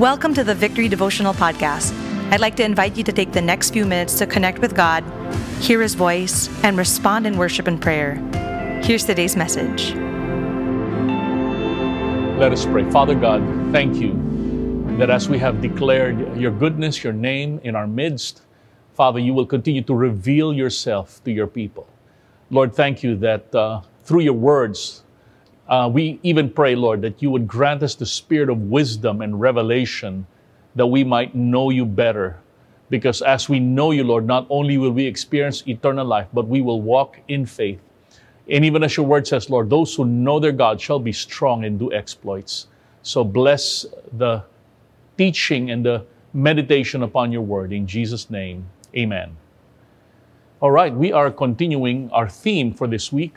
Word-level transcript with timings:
Welcome 0.00 0.32
to 0.32 0.42
the 0.42 0.54
Victory 0.54 0.88
Devotional 0.88 1.34
Podcast. 1.34 1.92
I'd 2.32 2.40
like 2.40 2.56
to 2.56 2.64
invite 2.64 2.96
you 2.96 3.04
to 3.04 3.12
take 3.12 3.32
the 3.32 3.42
next 3.42 3.74
few 3.74 3.84
minutes 3.84 4.16
to 4.20 4.26
connect 4.26 4.60
with 4.60 4.74
God, 4.74 5.04
hear 5.60 5.82
His 5.82 5.94
voice, 5.94 6.48
and 6.64 6.78
respond 6.78 7.26
in 7.26 7.36
worship 7.36 7.66
and 7.66 7.78
prayer. 7.78 8.14
Here's 8.82 9.04
today's 9.04 9.36
message. 9.36 9.92
Let 12.38 12.50
us 12.50 12.64
pray. 12.64 12.90
Father 12.90 13.14
God, 13.14 13.42
thank 13.72 13.96
you 13.96 14.14
that 14.96 15.10
as 15.10 15.28
we 15.28 15.38
have 15.38 15.60
declared 15.60 16.34
your 16.34 16.50
goodness, 16.50 17.04
your 17.04 17.12
name 17.12 17.60
in 17.62 17.76
our 17.76 17.86
midst, 17.86 18.40
Father, 18.94 19.18
you 19.18 19.34
will 19.34 19.44
continue 19.44 19.82
to 19.82 19.94
reveal 19.94 20.54
yourself 20.54 21.22
to 21.24 21.30
your 21.30 21.46
people. 21.46 21.86
Lord, 22.48 22.74
thank 22.74 23.02
you 23.02 23.16
that 23.16 23.54
uh, 23.54 23.82
through 24.04 24.20
your 24.20 24.32
words, 24.32 25.02
uh, 25.70 25.88
we 25.88 26.18
even 26.24 26.50
pray, 26.50 26.74
Lord, 26.74 27.00
that 27.02 27.22
you 27.22 27.30
would 27.30 27.46
grant 27.46 27.84
us 27.84 27.94
the 27.94 28.04
spirit 28.04 28.50
of 28.50 28.58
wisdom 28.62 29.22
and 29.22 29.40
revelation 29.40 30.26
that 30.74 30.86
we 30.86 31.04
might 31.04 31.34
know 31.34 31.70
you 31.70 31.86
better. 31.86 32.38
Because 32.90 33.22
as 33.22 33.48
we 33.48 33.60
know 33.60 33.92
you, 33.92 34.02
Lord, 34.02 34.26
not 34.26 34.46
only 34.50 34.78
will 34.78 34.90
we 34.90 35.06
experience 35.06 35.62
eternal 35.68 36.04
life, 36.04 36.26
but 36.32 36.48
we 36.48 36.60
will 36.60 36.82
walk 36.82 37.20
in 37.28 37.46
faith. 37.46 37.78
And 38.48 38.64
even 38.64 38.82
as 38.82 38.96
your 38.96 39.06
word 39.06 39.28
says, 39.28 39.48
Lord, 39.48 39.70
those 39.70 39.94
who 39.94 40.04
know 40.04 40.40
their 40.40 40.50
God 40.50 40.80
shall 40.80 40.98
be 40.98 41.12
strong 41.12 41.64
and 41.64 41.78
do 41.78 41.92
exploits. 41.92 42.66
So 43.02 43.22
bless 43.22 43.86
the 44.14 44.42
teaching 45.16 45.70
and 45.70 45.86
the 45.86 46.04
meditation 46.34 47.04
upon 47.04 47.30
your 47.30 47.42
word. 47.42 47.72
In 47.72 47.86
Jesus' 47.86 48.28
name, 48.28 48.66
amen. 48.96 49.36
All 50.60 50.72
right, 50.72 50.92
we 50.92 51.12
are 51.12 51.30
continuing 51.30 52.10
our 52.10 52.28
theme 52.28 52.74
for 52.74 52.88
this 52.88 53.12
week 53.12 53.34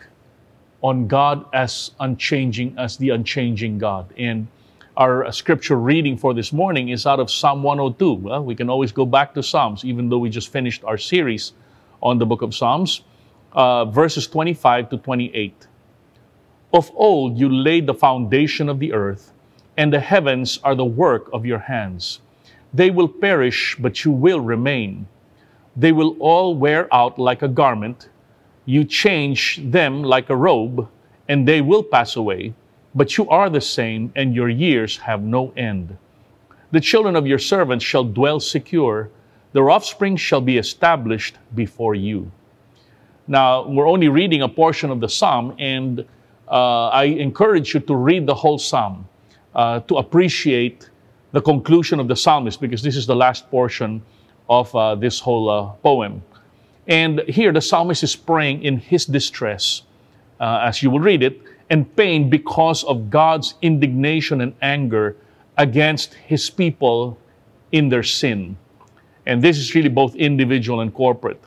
on 0.83 1.07
God 1.07 1.45
as 1.53 1.91
unchanging, 2.01 2.75
as 2.77 2.97
the 2.97 3.11
unchanging 3.11 3.77
God. 3.77 4.13
And 4.17 4.47
our 4.97 5.31
scripture 5.31 5.77
reading 5.77 6.17
for 6.17 6.33
this 6.33 6.51
morning 6.51 6.89
is 6.89 7.07
out 7.07 7.19
of 7.19 7.31
Psalm 7.31 7.63
102. 7.63 8.13
Well, 8.15 8.43
we 8.43 8.53
can 8.53 8.69
always 8.69 8.91
go 8.91 9.05
back 9.05 9.33
to 9.35 9.41
Psalms, 9.41 9.85
even 9.85 10.09
though 10.09 10.17
we 10.19 10.29
just 10.29 10.49
finished 10.49 10.83
our 10.83 10.97
series 10.97 11.53
on 12.01 12.19
the 12.19 12.25
book 12.25 12.41
of 12.41 12.53
Psalms, 12.53 13.01
uh, 13.53 13.85
verses 13.85 14.27
25 14.27 14.89
to 14.89 14.97
28. 14.97 15.67
Of 16.73 16.91
old 16.95 17.39
you 17.39 17.49
laid 17.49 17.87
the 17.87 17.93
foundation 17.93 18.67
of 18.67 18.79
the 18.79 18.91
earth, 18.91 19.31
and 19.77 19.91
the 19.91 20.01
heavens 20.01 20.59
are 20.63 20.75
the 20.75 20.85
work 20.85 21.29
of 21.31 21.45
your 21.45 21.59
hands. 21.59 22.19
They 22.73 22.91
will 22.91 23.07
perish, 23.07 23.77
but 23.79 24.03
you 24.03 24.11
will 24.11 24.41
remain. 24.41 25.07
They 25.77 25.93
will 25.93 26.17
all 26.19 26.55
wear 26.55 26.93
out 26.93 27.17
like 27.17 27.41
a 27.41 27.47
garment 27.47 28.09
you 28.65 28.83
change 28.83 29.59
them 29.63 30.03
like 30.03 30.29
a 30.29 30.35
robe, 30.35 30.87
and 31.27 31.47
they 31.47 31.61
will 31.61 31.83
pass 31.83 32.15
away, 32.15 32.53
but 32.95 33.17
you 33.17 33.27
are 33.29 33.49
the 33.49 33.61
same, 33.61 34.11
and 34.15 34.35
your 34.35 34.49
years 34.49 34.97
have 34.97 35.21
no 35.21 35.51
end. 35.57 35.97
The 36.71 36.79
children 36.79 37.15
of 37.15 37.27
your 37.27 37.39
servants 37.39 37.85
shall 37.85 38.03
dwell 38.03 38.39
secure, 38.39 39.09
their 39.51 39.69
offspring 39.69 40.17
shall 40.17 40.41
be 40.41 40.57
established 40.57 41.37
before 41.55 41.95
you. 41.95 42.31
Now, 43.27 43.67
we're 43.67 43.87
only 43.87 44.09
reading 44.09 44.41
a 44.41 44.49
portion 44.49 44.89
of 44.89 44.99
the 44.99 45.07
psalm, 45.07 45.55
and 45.59 46.05
uh, 46.49 46.87
I 46.87 47.05
encourage 47.05 47.73
you 47.73 47.79
to 47.81 47.95
read 47.95 48.25
the 48.25 48.35
whole 48.35 48.57
psalm 48.57 49.07
uh, 49.55 49.79
to 49.81 49.97
appreciate 49.97 50.89
the 51.31 51.41
conclusion 51.41 51.99
of 51.99 52.07
the 52.07 52.15
psalmist, 52.15 52.59
because 52.59 52.81
this 52.81 52.95
is 52.95 53.07
the 53.07 53.15
last 53.15 53.49
portion 53.49 54.01
of 54.49 54.75
uh, 54.75 54.95
this 54.95 55.19
whole 55.19 55.49
uh, 55.49 55.71
poem. 55.81 56.21
And 56.87 57.21
here 57.27 57.51
the 57.53 57.61
psalmist 57.61 58.03
is 58.03 58.15
praying 58.15 58.63
in 58.63 58.77
his 58.77 59.05
distress, 59.05 59.83
uh, 60.39 60.61
as 60.63 60.83
you 60.83 60.89
will 60.89 60.99
read 60.99 61.23
it, 61.23 61.41
and 61.69 61.95
pain 61.95 62.29
because 62.29 62.83
of 62.83 63.09
God's 63.09 63.55
indignation 63.61 64.41
and 64.41 64.53
anger 64.61 65.15
against 65.57 66.13
his 66.13 66.49
people 66.49 67.17
in 67.71 67.89
their 67.89 68.03
sin. 68.03 68.57
And 69.25 69.41
this 69.41 69.57
is 69.57 69.73
really 69.73 69.89
both 69.89 70.15
individual 70.15 70.81
and 70.81 70.93
corporate. 70.93 71.41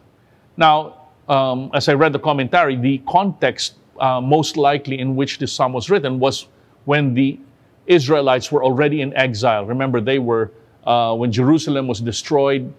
Now, 0.57 1.09
um, 1.29 1.71
as 1.75 1.89
I 1.89 1.95
read 1.95 2.13
the 2.13 2.19
commentary, 2.19 2.77
the 2.77 2.99
context 3.07 3.75
uh, 4.01 4.21
most 4.21 4.57
likely 4.57 4.99
in 4.99 5.17
which 5.17 5.39
this 5.39 5.53
psalm 5.53 5.73
was 5.73 5.91
written 5.91 6.19
was 6.19 6.47
when 6.85 7.15
the 7.15 7.39
Israelites 7.87 8.51
were 8.51 8.65
already 8.65 9.03
in 9.03 9.15
exile. 9.15 9.65
Remember, 9.65 10.01
they 10.01 10.19
were, 10.19 10.51
uh, 10.85 11.15
when 11.15 11.31
Jerusalem 11.31 11.87
was 11.87 12.01
destroyed, 12.01 12.73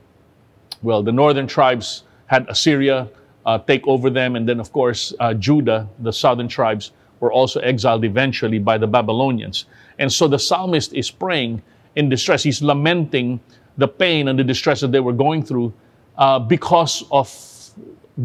well, 0.82 1.04
the 1.04 1.12
northern 1.12 1.48
tribes 1.48 2.04
had 2.28 2.48
Assyria 2.48 3.10
uh, 3.46 3.58
take 3.60 3.88
over 3.88 4.10
them. 4.10 4.36
And 4.36 4.48
then, 4.48 4.60
of 4.60 4.72
course, 4.72 5.14
uh, 5.20 5.34
Judah, 5.34 5.88
the 6.00 6.14
southern 6.14 6.48
tribes, 6.48 6.92
were 7.20 7.32
also 7.32 7.60
exiled 7.62 8.06
eventually 8.06 8.60
by 8.60 8.78
the 8.78 8.88
Babylonians. 8.88 9.66
And 9.98 10.12
so 10.12 10.28
the 10.28 10.38
psalmist 10.38 10.94
is 10.94 11.10
praying 11.10 11.64
in 11.96 12.10
distress. 12.10 12.44
He's 12.44 12.62
lamenting 12.62 13.40
the 13.78 13.88
pain 13.88 14.28
and 14.28 14.38
the 14.38 14.44
distress 14.44 14.82
that 14.82 14.92
they 14.92 15.00
were 15.00 15.14
going 15.14 15.44
through 15.44 15.74
uh, 16.18 16.40
because 16.40 17.04
of 17.12 17.30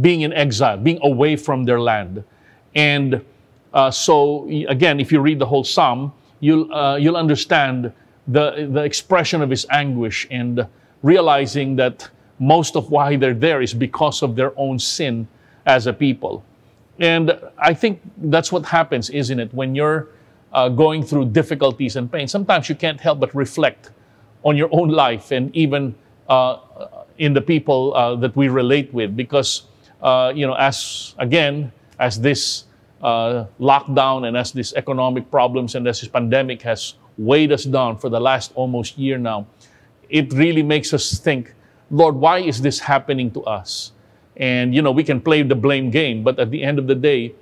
being 0.00 0.22
in 0.22 0.32
exile, 0.32 0.76
being 0.76 0.98
away 1.02 1.36
from 1.36 1.64
their 1.64 1.80
land. 1.80 2.24
And 2.74 3.24
uh, 3.72 3.90
so, 3.90 4.48
again, 4.68 5.00
if 5.00 5.12
you 5.12 5.20
read 5.20 5.38
the 5.38 5.46
whole 5.46 5.64
psalm, 5.64 6.12
you'll, 6.40 6.72
uh, 6.72 6.96
you'll 6.96 7.16
understand 7.16 7.92
the, 8.28 8.68
the 8.70 8.82
expression 8.82 9.42
of 9.42 9.50
his 9.50 9.66
anguish 9.70 10.26
and 10.30 10.66
realizing 11.02 11.76
that 11.76 12.08
most 12.42 12.74
of 12.74 12.90
why 12.90 13.14
they're 13.14 13.34
there 13.34 13.62
is 13.62 13.72
because 13.72 14.20
of 14.20 14.34
their 14.34 14.52
own 14.58 14.76
sin 14.76 15.28
as 15.64 15.86
a 15.86 15.92
people. 15.92 16.44
And 16.98 17.38
I 17.56 17.72
think 17.72 18.00
that's 18.18 18.50
what 18.50 18.66
happens, 18.66 19.10
isn't 19.10 19.38
it? 19.38 19.54
When 19.54 19.76
you're 19.76 20.08
uh, 20.52 20.68
going 20.68 21.04
through 21.04 21.26
difficulties 21.26 21.94
and 21.94 22.10
pain, 22.10 22.26
sometimes 22.26 22.68
you 22.68 22.74
can't 22.74 23.00
help 23.00 23.20
but 23.20 23.32
reflect 23.32 23.92
on 24.42 24.56
your 24.56 24.68
own 24.72 24.88
life 24.88 25.30
and 25.30 25.54
even 25.54 25.94
uh, 26.28 26.58
in 27.18 27.32
the 27.32 27.40
people 27.40 27.94
uh, 27.94 28.16
that 28.16 28.34
we 28.34 28.48
relate 28.48 28.92
with. 28.92 29.16
Because, 29.16 29.62
uh, 30.02 30.32
you 30.34 30.44
know, 30.44 30.54
as 30.54 31.14
again, 31.18 31.70
as 32.00 32.20
this 32.20 32.64
uh, 33.02 33.44
lockdown 33.60 34.26
and 34.26 34.36
as 34.36 34.50
this 34.50 34.74
economic 34.74 35.30
problems 35.30 35.76
and 35.76 35.86
as 35.86 36.00
this 36.00 36.08
pandemic 36.08 36.60
has 36.62 36.94
weighed 37.18 37.52
us 37.52 37.62
down 37.62 37.96
for 37.96 38.08
the 38.08 38.18
last 38.18 38.50
almost 38.56 38.98
year 38.98 39.16
now, 39.16 39.46
it 40.10 40.32
really 40.32 40.64
makes 40.64 40.92
us 40.92 41.20
think 41.20 41.54
Lord, 41.92 42.16
why 42.16 42.38
is 42.38 42.62
this 42.62 42.80
happening 42.80 43.30
to 43.32 43.44
us? 43.44 43.92
And, 44.38 44.74
you 44.74 44.80
know, 44.80 44.90
we 44.90 45.04
can 45.04 45.20
play 45.20 45.42
the 45.42 45.54
blame 45.54 45.90
game, 45.90 46.24
but 46.24 46.38
at 46.38 46.50
the 46.50 46.62
end 46.62 46.78
of 46.78 46.86
the 46.86 46.94
day, 46.94 47.34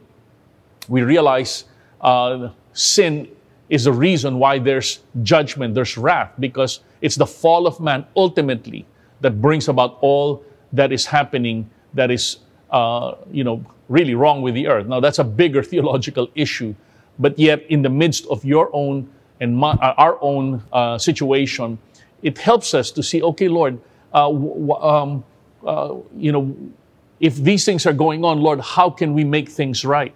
we 0.88 1.02
realize 1.02 1.64
uh, 2.00 2.50
sin 2.72 3.28
is 3.68 3.84
the 3.84 3.92
reason 3.92 4.40
why 4.40 4.58
there's 4.58 4.98
judgment, 5.22 5.74
there's 5.74 5.96
wrath, 5.96 6.32
because 6.40 6.80
it's 7.00 7.14
the 7.14 7.26
fall 7.26 7.68
of 7.68 7.78
man 7.78 8.04
ultimately 8.16 8.84
that 9.20 9.40
brings 9.40 9.68
about 9.68 9.98
all 10.00 10.44
that 10.72 10.90
is 10.90 11.06
happening 11.06 11.70
that 11.94 12.10
is, 12.10 12.38
uh, 12.70 13.14
you 13.30 13.44
know, 13.44 13.64
really 13.88 14.16
wrong 14.16 14.42
with 14.42 14.54
the 14.54 14.66
earth. 14.66 14.86
Now, 14.86 14.98
that's 14.98 15.20
a 15.20 15.24
bigger 15.24 15.62
theological 15.72 16.28
issue, 16.34 16.74
but 17.20 17.38
yet, 17.38 17.62
in 17.68 17.82
the 17.82 17.88
midst 17.88 18.26
of 18.26 18.44
your 18.44 18.68
own 18.72 19.08
and 19.40 19.56
my, 19.56 19.74
our 19.76 20.18
own 20.20 20.62
uh, 20.72 20.98
situation, 20.98 21.78
it 22.22 22.36
helps 22.36 22.74
us 22.74 22.90
to 22.90 23.02
see, 23.02 23.22
okay, 23.22 23.48
Lord, 23.48 23.80
um, 24.12 25.24
uh, 25.66 25.94
you 26.16 26.32
know, 26.32 26.56
if 27.20 27.36
these 27.36 27.64
things 27.64 27.86
are 27.86 27.92
going 27.92 28.24
on, 28.24 28.40
Lord, 28.40 28.60
how 28.60 28.90
can 28.90 29.14
we 29.14 29.24
make 29.24 29.48
things 29.48 29.84
right? 29.84 30.14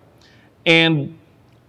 And 0.64 1.18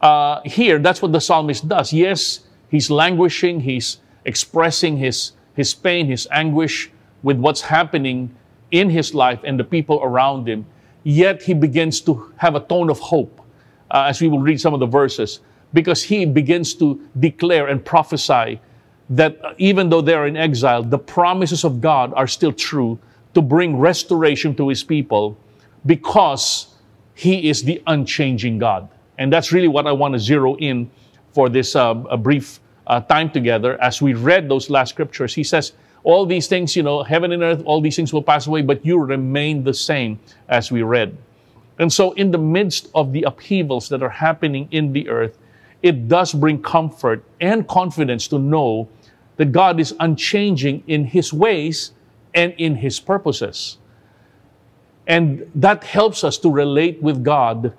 uh, 0.02 0.41
here, 0.46 0.80
that's 0.80 1.02
what 1.02 1.12
the 1.12 1.19
psalmist 1.19 1.68
does. 1.68 1.91
Yes, 1.91 2.41
he's 2.69 2.90
languishing, 2.90 3.59
he's 3.59 3.97
expressing 4.24 4.97
his, 4.97 5.34
his 5.53 5.74
pain, 5.74 6.08
his 6.08 6.28
anguish 6.31 6.91
with 7.22 7.38
what's 7.38 7.62
happening 7.62 8.34
in 8.72 8.90
his 8.90 9.14
life 9.14 9.40
and 9.44 9.59
the 9.59 9.64
people 9.64 10.00
around 10.02 10.47
him. 10.47 10.66
Yet 11.03 11.44
he 11.44 11.53
begins 11.53 12.02
to 12.02 12.34
have 12.38 12.56
a 12.56 12.59
tone 12.59 12.90
of 12.90 13.00
hope, 13.00 13.41
uh, 13.91 14.05
as 14.08 14.22
we 14.22 14.28
will 14.28 14.40
read 14.40 14.59
some 14.59 14.73
of 14.73 14.79
the 14.79 14.88
verses, 14.88 15.41
because 15.73 16.02
he 16.03 16.26
begins 16.26 16.73
to 16.76 17.02
declare 17.20 17.67
and 17.67 17.84
prophesy 17.84 18.59
that 19.09 19.40
even 19.57 19.90
though 19.90 20.02
they're 20.02 20.28
in 20.28 20.35
exile, 20.35 20.84
the 20.84 20.97
promises 20.97 21.63
of 21.63 21.81
God 21.81 22.13
are 22.16 22.28
still 22.28 22.52
true 22.52 22.97
to 23.34 23.41
bring 23.41 23.78
restoration 23.78 24.55
to 24.55 24.69
his 24.69 24.84
people 24.84 25.37
because 25.85 26.75
he 27.13 27.49
is 27.49 27.63
the 27.63 27.81
unchanging 27.87 28.57
God. 28.57 28.90
And 29.17 29.31
that's 29.31 29.52
really 29.52 29.67
what 29.67 29.87
I 29.87 29.91
want 29.91 30.13
to 30.13 30.19
zero 30.19 30.55
in 30.57 30.90
for 31.31 31.49
this 31.49 31.75
uh, 31.75 31.93
brief 31.93 32.59
uh, 32.87 33.02
time 33.02 33.29
together. 33.29 33.81
As 33.81 34.02
we 34.02 34.13
read 34.13 34.49
those 34.49 34.69
last 34.69 34.90
scriptures, 34.90 35.34
he 35.34 35.43
says, 35.43 35.73
All 36.03 36.25
these 36.25 36.47
things, 36.47 36.75
you 36.75 36.84
know, 36.84 37.03
heaven 37.03 37.31
and 37.31 37.43
earth, 37.43 37.61
all 37.66 37.81
these 37.81 37.96
things 37.96 38.13
will 38.13 38.23
pass 38.23 38.47
away, 38.47 38.61
but 38.61 38.85
you 38.85 38.97
remain 38.99 39.63
the 39.63 39.73
same 39.73 40.19
as 40.49 40.72
we 40.72 40.81
read. 40.81 41.17
And 41.78 41.91
so, 41.91 42.13
in 42.13 42.31
the 42.31 42.37
midst 42.37 42.90
of 42.96 43.11
the 43.11 43.23
upheavals 43.23 43.90
that 43.90 44.02
are 44.02 44.09
happening 44.09 44.67
in 44.72 44.93
the 44.93 45.09
earth, 45.09 45.37
it 45.85 46.08
does 46.08 46.34
bring 46.34 46.59
comfort 46.64 47.23
and 47.40 47.67
confidence 47.67 48.28
to 48.28 48.40
know 48.40 48.90
that 49.37 49.52
God 49.52 49.79
is 49.79 49.93
unchanging 49.99 50.84
in 50.87 51.05
His 51.05 51.32
ways 51.32 51.91
and 52.34 52.55
in 52.58 52.76
His 52.76 52.99
purposes. 52.99 53.78
And 55.05 55.47
that 55.53 55.84
helps 55.84 56.23
us 56.23 56.40
to 56.40 56.49
relate 56.49 56.99
with 57.03 57.23
God 57.23 57.72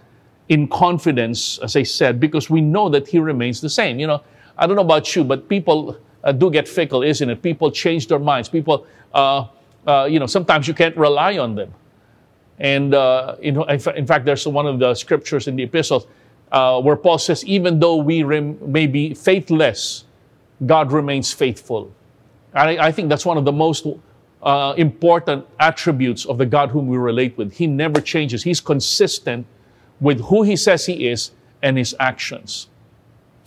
in 0.48 0.68
confidence, 0.68 1.58
as 1.58 1.74
I 1.74 1.82
said, 1.82 2.20
because 2.20 2.48
we 2.48 2.60
know 2.60 2.88
that 2.90 3.08
He 3.08 3.18
remains 3.18 3.60
the 3.60 3.68
same. 3.68 3.98
You 3.98 4.06
know, 4.06 4.22
I 4.56 4.68
don't 4.68 4.76
know 4.76 4.82
about 4.82 5.16
you, 5.16 5.24
but 5.24 5.48
people 5.48 5.98
uh, 6.22 6.30
do 6.30 6.48
get 6.48 6.68
fickle, 6.68 7.02
isn't 7.02 7.28
it? 7.28 7.42
People 7.42 7.72
change 7.72 8.06
their 8.06 8.20
minds. 8.20 8.48
People, 8.48 8.86
uh, 9.14 9.48
uh, 9.84 10.06
you 10.08 10.20
know, 10.20 10.26
sometimes 10.26 10.68
you 10.68 10.74
can't 10.74 10.96
rely 10.96 11.38
on 11.38 11.56
them. 11.56 11.74
And 12.60 12.94
uh, 12.94 13.34
you 13.42 13.50
know, 13.50 13.64
in 13.64 14.06
fact, 14.06 14.24
there's 14.26 14.46
one 14.46 14.68
of 14.68 14.78
the 14.78 14.94
scriptures 14.94 15.48
in 15.48 15.56
the 15.56 15.64
epistles 15.64 16.06
uh, 16.52 16.80
where 16.80 16.96
Paul 16.96 17.18
says, 17.18 17.44
even 17.44 17.80
though 17.80 17.96
we 17.96 18.22
rem- 18.22 18.58
may 18.60 18.86
be 18.86 19.14
faithless, 19.14 20.04
God 20.64 20.92
remains 20.92 21.32
faithful. 21.32 21.92
I, 22.54 22.78
I 22.78 22.92
think 22.92 23.08
that's 23.08 23.26
one 23.26 23.36
of 23.36 23.44
the 23.44 23.52
most 23.52 23.86
uh, 24.42 24.74
important 24.76 25.46
attributes 25.58 26.24
of 26.24 26.38
the 26.38 26.46
God 26.46 26.70
whom 26.70 26.86
we 26.86 26.96
relate 26.96 27.36
with. 27.36 27.52
He 27.52 27.66
never 27.66 28.00
changes. 28.00 28.42
He's 28.42 28.60
consistent 28.60 29.46
with 30.00 30.20
who 30.20 30.42
He 30.42 30.56
says 30.56 30.86
He 30.86 31.08
is 31.08 31.32
and 31.62 31.76
His 31.76 31.94
actions. 31.98 32.68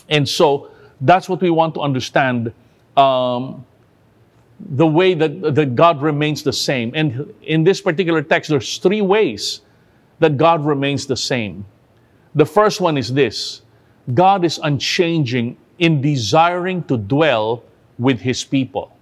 And 0.10 0.28
so 0.28 0.70
that's 1.02 1.30
what 1.30 1.42
we 1.42 1.50
want 1.50 1.74
to 1.76 1.82
understand. 1.82 2.52
Um, 2.98 3.66
the 4.60 4.86
way 4.86 5.14
that, 5.14 5.56
that 5.56 5.76
God 5.76 6.02
remains 6.02 6.44
the 6.44 6.54
same. 6.54 6.92
And 6.94 7.34
in 7.44 7.64
this 7.64 7.80
particular 7.82 8.22
text, 8.22 8.50
there's 8.50 8.78
three 8.78 9.02
ways 9.02 9.62
that 10.20 10.38
God 10.38 10.66
remains 10.66 11.06
the 11.06 11.16
same. 11.16 11.66
The 12.36 12.46
first 12.46 12.82
one 12.82 12.98
is 12.98 13.14
this 13.14 13.62
God 14.14 14.46
is 14.46 14.60
unchanging 14.62 15.58
in 15.80 16.02
desiring 16.02 16.84
to 16.84 16.98
dwell 16.98 17.64
with 17.98 18.20
his 18.20 18.44
people. 18.44 18.96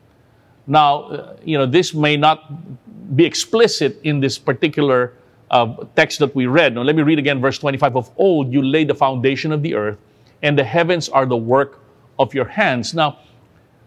Now, 0.66 1.04
uh, 1.04 1.38
you 1.44 1.58
know, 1.58 1.66
this 1.66 1.94
may 1.94 2.18
not 2.18 3.16
be 3.16 3.26
explicit 3.26 4.00
in 4.04 4.20
this 4.20 4.38
particular 4.38 5.14
uh, 5.50 5.86
text 5.96 6.20
that 6.20 6.36
we 6.36 6.46
read. 6.46 6.76
Now, 6.76 6.82
let 6.82 6.96
me 6.96 7.04
read 7.04 7.20
again 7.20 7.40
verse 7.40 7.58
25. 7.58 7.96
Of 7.96 8.12
old, 8.18 8.52
you 8.52 8.62
laid 8.62 8.90
the 8.90 8.96
foundation 8.96 9.52
of 9.52 9.64
the 9.64 9.76
earth, 9.76 9.98
and 10.44 10.58
the 10.58 10.64
heavens 10.64 11.10
are 11.10 11.26
the 11.26 11.38
work 11.38 11.80
of 12.20 12.34
your 12.34 12.46
hands. 12.46 12.94
Now, 12.94 13.20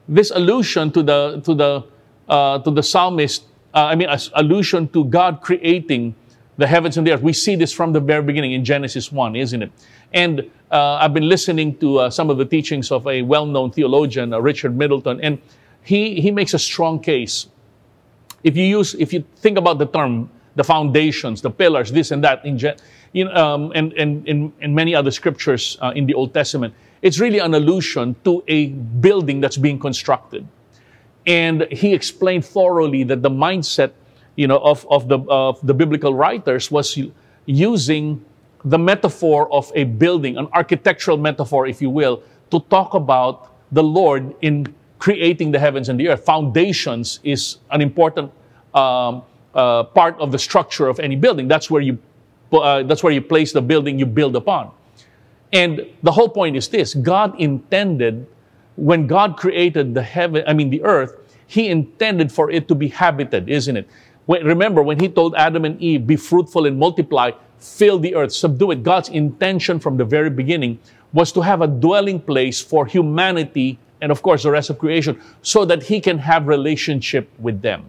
this 0.08 0.30
allusion 0.30 0.90
to 0.92 1.02
the 1.02 1.40
to 1.44 1.54
the 1.54 1.84
uh, 2.28 2.58
to 2.60 2.70
the 2.70 2.82
psalmist, 2.82 3.44
uh, 3.74 3.86
I 3.86 3.94
mean, 3.94 4.08
allusion 4.34 4.88
to 4.88 5.04
God 5.04 5.42
creating 5.42 6.14
the 6.60 6.66
heavens 6.66 6.96
and 6.96 7.06
the 7.06 7.12
earth. 7.12 7.22
We 7.22 7.32
see 7.32 7.56
this 7.56 7.72
from 7.72 7.92
the 7.92 8.00
very 8.00 8.22
beginning 8.22 8.52
in 8.52 8.64
Genesis 8.64 9.10
one, 9.10 9.34
isn't 9.34 9.62
it? 9.62 9.72
And 10.12 10.50
uh, 10.70 11.02
I've 11.02 11.14
been 11.14 11.28
listening 11.28 11.76
to 11.78 11.98
uh, 11.98 12.10
some 12.10 12.30
of 12.30 12.36
the 12.38 12.44
teachings 12.44 12.92
of 12.92 13.06
a 13.06 13.22
well-known 13.22 13.72
theologian, 13.72 14.32
uh, 14.32 14.40
Richard 14.40 14.76
Middleton, 14.76 15.20
and 15.20 15.38
he 15.82 16.20
he 16.20 16.30
makes 16.30 16.54
a 16.54 16.58
strong 16.58 17.00
case. 17.00 17.48
If 18.42 18.56
you 18.56 18.64
use, 18.78 18.94
if 18.94 19.12
you 19.12 19.24
think 19.36 19.58
about 19.58 19.78
the 19.78 19.86
term, 19.86 20.30
the 20.56 20.64
foundations, 20.64 21.40
the 21.40 21.50
pillars, 21.50 21.90
this 21.92 22.10
and 22.10 22.22
that, 22.24 22.44
in, 22.44 22.58
you 23.12 23.28
um, 23.30 23.72
and, 23.74 23.92
and, 23.94 24.28
and, 24.28 24.52
and 24.60 24.74
many 24.74 24.94
other 24.94 25.10
scriptures 25.10 25.78
uh, 25.80 25.92
in 25.94 26.06
the 26.06 26.14
Old 26.14 26.32
Testament, 26.32 26.74
it's 27.02 27.18
really 27.18 27.38
an 27.38 27.54
allusion 27.54 28.16
to 28.24 28.42
a 28.48 28.68
building 29.00 29.40
that's 29.40 29.56
being 29.56 29.78
constructed. 29.78 30.46
And 31.26 31.66
he 31.70 31.94
explained 31.94 32.44
thoroughly 32.44 33.04
that 33.04 33.22
the 33.22 33.30
mindset, 33.30 33.92
you 34.36 34.46
know, 34.46 34.58
of, 34.58 34.86
of, 34.90 35.08
the, 35.08 35.18
of 35.28 35.64
the 35.66 35.74
biblical 35.74 36.14
writers 36.14 36.70
was 36.70 36.98
using 37.46 38.24
the 38.64 38.78
metaphor 38.78 39.52
of 39.52 39.70
a 39.74 39.84
building, 39.84 40.36
an 40.36 40.48
architectural 40.52 41.16
metaphor, 41.16 41.66
if 41.66 41.80
you 41.80 41.90
will, 41.90 42.22
to 42.50 42.60
talk 42.70 42.94
about 42.94 43.52
the 43.72 43.82
Lord 43.82 44.34
in 44.42 44.74
creating 44.98 45.50
the 45.50 45.58
heavens 45.58 45.88
and 45.88 45.98
the 45.98 46.08
earth. 46.08 46.24
Foundations 46.24 47.20
is 47.22 47.58
an 47.70 47.80
important 47.80 48.30
um, 48.74 49.22
uh, 49.54 49.84
part 49.84 50.18
of 50.20 50.30
the 50.30 50.38
structure 50.38 50.88
of 50.88 51.00
any 51.00 51.16
building. 51.16 51.48
That's 51.48 51.70
where 51.70 51.82
you 51.82 51.98
uh, 52.52 52.82
that's 52.82 53.02
where 53.02 53.12
you 53.12 53.22
place 53.22 53.52
the 53.52 53.62
building 53.62 53.98
you 53.98 54.06
build 54.06 54.34
upon. 54.34 54.72
And 55.52 55.86
the 56.02 56.12
whole 56.12 56.28
point 56.28 56.56
is 56.56 56.68
this 56.68 56.94
God 56.94 57.38
intended, 57.40 58.26
when 58.76 59.06
God 59.06 59.36
created 59.36 59.94
the 59.94 60.02
heaven, 60.02 60.44
I 60.46 60.52
mean 60.52 60.70
the 60.70 60.82
earth, 60.82 61.16
He 61.46 61.68
intended 61.68 62.30
for 62.30 62.50
it 62.50 62.68
to 62.68 62.74
be 62.74 62.88
habited, 62.88 63.48
isn't 63.48 63.76
it? 63.76 63.88
When, 64.30 64.44
remember 64.44 64.80
when 64.80 65.00
He 65.00 65.08
told 65.08 65.34
Adam 65.34 65.64
and 65.64 65.74
Eve, 65.82 66.06
be 66.06 66.14
fruitful 66.14 66.64
and 66.64 66.78
multiply, 66.78 67.32
fill 67.58 67.98
the 67.98 68.14
earth, 68.14 68.30
subdue 68.30 68.70
it. 68.70 68.84
God's 68.84 69.08
intention 69.08 69.80
from 69.80 69.96
the 69.96 70.04
very 70.04 70.30
beginning 70.30 70.78
was 71.12 71.32
to 71.32 71.40
have 71.40 71.62
a 71.62 71.66
dwelling 71.66 72.20
place 72.20 72.60
for 72.60 72.86
humanity 72.86 73.80
and 74.00 74.12
of 74.12 74.22
course 74.22 74.44
the 74.44 74.50
rest 74.52 74.70
of 74.70 74.78
creation 74.78 75.20
so 75.42 75.64
that 75.64 75.82
He 75.82 76.00
can 76.00 76.16
have 76.18 76.46
relationship 76.46 77.28
with 77.40 77.60
them. 77.60 77.86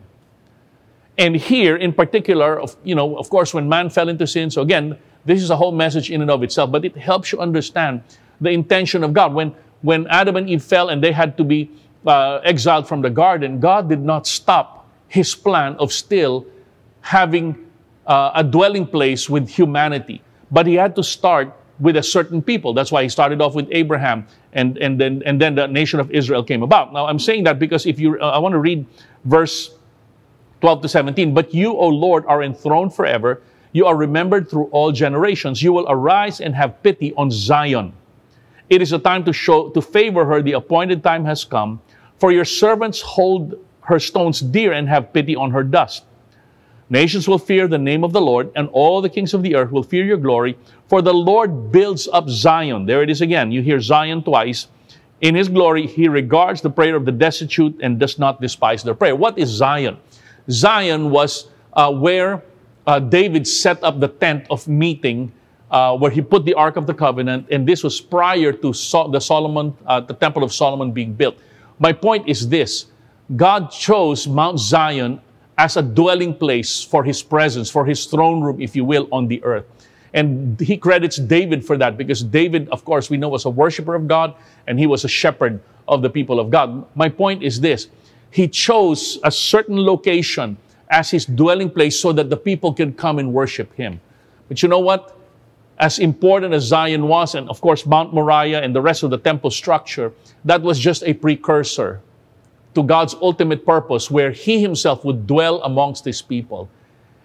And 1.15 1.35
here 1.35 1.75
in 1.75 1.93
particular, 1.93 2.59
of, 2.59 2.75
you 2.83 2.95
know, 2.95 3.19
of 3.19 3.29
course, 3.29 3.53
when 3.53 3.69
man 3.69 3.91
fell 3.91 4.09
into 4.09 4.25
sin, 4.25 4.49
so 4.49 4.63
again, 4.63 4.97
this 5.23 5.43
is 5.43 5.51
a 5.51 5.55
whole 5.55 5.71
message 5.71 6.09
in 6.09 6.23
and 6.23 6.31
of 6.31 6.41
itself, 6.41 6.71
but 6.71 6.83
it 6.83 6.97
helps 6.97 7.31
you 7.31 7.39
understand 7.39 8.01
the 8.41 8.49
intention 8.49 9.03
of 9.03 9.13
God. 9.13 9.35
When, 9.35 9.53
when 9.83 10.07
Adam 10.07 10.37
and 10.37 10.49
Eve 10.49 10.63
fell 10.63 10.89
and 10.89 11.03
they 11.03 11.11
had 11.11 11.37
to 11.37 11.43
be 11.43 11.69
uh, 12.07 12.37
exiled 12.43 12.87
from 12.87 13.03
the 13.03 13.11
garden, 13.11 13.59
God 13.59 13.87
did 13.87 14.01
not 14.01 14.25
stop 14.25 14.80
his 15.11 15.35
plan 15.35 15.75
of 15.75 15.91
still 15.91 16.45
having 17.01 17.67
uh, 18.07 18.31
a 18.33 18.43
dwelling 18.43 18.87
place 18.87 19.29
with 19.29 19.49
humanity. 19.49 20.21
But 20.51 20.65
he 20.65 20.75
had 20.75 20.95
to 20.95 21.03
start 21.03 21.53
with 21.81 21.97
a 21.97 22.03
certain 22.03 22.41
people. 22.41 22.73
That's 22.73 22.93
why 22.93 23.03
he 23.03 23.09
started 23.09 23.41
off 23.41 23.53
with 23.53 23.67
Abraham, 23.71 24.25
and, 24.53 24.77
and, 24.77 24.97
then, 24.97 25.21
and 25.25 25.41
then 25.41 25.55
the 25.55 25.67
nation 25.67 25.99
of 25.99 26.09
Israel 26.11 26.43
came 26.43 26.63
about. 26.63 26.93
Now, 26.93 27.07
I'm 27.07 27.19
saying 27.19 27.43
that 27.43 27.59
because 27.59 27.85
if 27.85 27.99
you, 27.99 28.17
uh, 28.21 28.29
I 28.29 28.37
want 28.39 28.53
to 28.53 28.59
read 28.59 28.85
verse 29.25 29.71
12 30.61 30.83
to 30.83 30.87
17. 30.87 31.33
But 31.33 31.53
you, 31.53 31.73
O 31.73 31.89
Lord, 31.89 32.25
are 32.27 32.41
enthroned 32.41 32.93
forever. 32.93 33.41
You 33.73 33.87
are 33.87 33.97
remembered 33.97 34.49
through 34.49 34.69
all 34.71 34.93
generations. 34.93 35.61
You 35.61 35.73
will 35.73 35.87
arise 35.89 36.39
and 36.39 36.55
have 36.55 36.81
pity 36.83 37.13
on 37.15 37.29
Zion. 37.31 37.91
It 38.69 38.81
is 38.81 38.93
a 38.93 38.99
time 38.99 39.25
to 39.25 39.33
show, 39.33 39.71
to 39.71 39.81
favor 39.81 40.23
her. 40.23 40.41
The 40.41 40.53
appointed 40.53 41.03
time 41.03 41.25
has 41.25 41.43
come. 41.43 41.81
For 42.17 42.31
your 42.31 42.45
servants 42.45 43.01
hold 43.01 43.55
her 43.81 43.99
stones 43.99 44.39
dear 44.39 44.73
and 44.73 44.87
have 44.87 45.13
pity 45.13 45.35
on 45.35 45.51
her 45.51 45.63
dust. 45.63 46.03
Nations 46.89 47.27
will 47.27 47.39
fear 47.39 47.67
the 47.67 47.77
name 47.77 48.03
of 48.03 48.11
the 48.11 48.19
Lord, 48.21 48.51
and 48.55 48.67
all 48.73 49.01
the 49.01 49.09
kings 49.09 49.33
of 49.33 49.43
the 49.43 49.55
earth 49.55 49.71
will 49.71 49.83
fear 49.83 50.03
your 50.03 50.17
glory. 50.17 50.57
For 50.89 51.01
the 51.01 51.13
Lord 51.13 51.71
builds 51.71 52.09
up 52.11 52.27
Zion. 52.27 52.85
There 52.85 53.01
it 53.01 53.09
is 53.09 53.21
again. 53.21 53.51
You 53.51 53.61
hear 53.61 53.79
Zion 53.79 54.23
twice. 54.23 54.67
In 55.21 55.35
his 55.35 55.47
glory, 55.47 55.87
he 55.87 56.09
regards 56.09 56.61
the 56.61 56.69
prayer 56.69 56.95
of 56.95 57.05
the 57.05 57.11
destitute 57.11 57.79
and 57.81 57.97
does 57.97 58.19
not 58.19 58.41
despise 58.41 58.83
their 58.83 58.93
prayer. 58.93 59.15
What 59.15 59.37
is 59.37 59.49
Zion? 59.49 59.97
Zion 60.49 61.11
was 61.11 61.47
uh, 61.73 61.93
where 61.93 62.43
uh, 62.87 62.99
David 62.99 63.47
set 63.47 63.81
up 63.83 63.99
the 63.99 64.09
tent 64.09 64.47
of 64.49 64.67
meeting, 64.67 65.31
uh, 65.69 65.95
where 65.95 66.11
he 66.11 66.21
put 66.21 66.43
the 66.43 66.55
Ark 66.55 66.75
of 66.75 66.87
the 66.87 66.93
Covenant, 66.93 67.47
and 67.51 67.65
this 67.65 67.83
was 67.83 68.01
prior 68.01 68.51
to 68.51 68.73
so- 68.73 69.07
the 69.07 69.21
Solomon, 69.21 69.73
uh, 69.85 70.01
the 70.01 70.13
Temple 70.13 70.43
of 70.43 70.51
Solomon 70.51 70.91
being 70.91 71.13
built. 71.13 71.37
My 71.79 71.93
point 71.93 72.27
is 72.27 72.49
this: 72.49 72.87
God 73.35 73.71
chose 73.71 74.27
Mount 74.27 74.59
Zion 74.59 75.21
as 75.57 75.77
a 75.77 75.81
dwelling 75.81 76.33
place 76.33 76.83
for 76.83 77.03
His 77.03 77.21
presence, 77.21 77.69
for 77.69 77.85
His 77.85 78.05
throne 78.05 78.41
room, 78.41 78.61
if 78.61 78.75
you 78.75 78.83
will, 78.83 79.07
on 79.11 79.27
the 79.27 79.43
earth. 79.43 79.65
And 80.13 80.59
he 80.59 80.77
credits 80.77 81.17
David 81.17 81.65
for 81.65 81.77
that 81.77 81.97
because 81.97 82.21
David, 82.21 82.67
of 82.69 82.83
course, 82.83 83.09
we 83.09 83.17
know 83.17 83.29
was 83.29 83.45
a 83.45 83.49
worshiper 83.49 83.95
of 83.95 84.07
God 84.07 84.35
and 84.67 84.77
he 84.77 84.85
was 84.85 85.05
a 85.05 85.07
shepherd 85.07 85.61
of 85.87 86.01
the 86.01 86.09
people 86.09 86.39
of 86.39 86.49
God. 86.49 86.85
My 86.95 87.07
point 87.07 87.43
is 87.43 87.61
this 87.61 87.87
he 88.29 88.47
chose 88.47 89.19
a 89.23 89.31
certain 89.31 89.77
location 89.77 90.57
as 90.89 91.09
his 91.09 91.25
dwelling 91.25 91.69
place 91.69 91.97
so 91.97 92.11
that 92.11 92.29
the 92.29 92.37
people 92.37 92.73
can 92.73 92.93
come 92.93 93.19
and 93.19 93.33
worship 93.33 93.73
him. 93.75 94.01
But 94.49 94.61
you 94.61 94.67
know 94.67 94.79
what? 94.79 95.17
As 95.79 95.97
important 95.99 96.53
as 96.53 96.63
Zion 96.63 97.07
was, 97.07 97.35
and 97.35 97.49
of 97.49 97.61
course 97.61 97.85
Mount 97.85 98.13
Moriah 98.13 98.61
and 98.61 98.75
the 98.75 98.81
rest 98.81 99.03
of 99.03 99.09
the 99.09 99.17
temple 99.17 99.49
structure, 99.49 100.11
that 100.43 100.61
was 100.61 100.77
just 100.77 101.03
a 101.03 101.13
precursor 101.13 102.01
to 102.75 102.83
God's 102.83 103.13
ultimate 103.15 103.65
purpose 103.65 104.09
where 104.09 104.31
he 104.31 104.61
himself 104.61 105.03
would 105.03 105.27
dwell 105.27 105.61
amongst 105.63 106.05
his 106.05 106.21
people. 106.21 106.69